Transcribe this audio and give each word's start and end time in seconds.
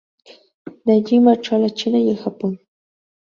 De 0.83 0.93
allí 0.93 1.19
marchó 1.19 1.55
a 1.55 1.59
la 1.59 1.69
China 1.69 1.99
y 1.99 2.09
el 2.09 2.17
Japón. 2.17 2.59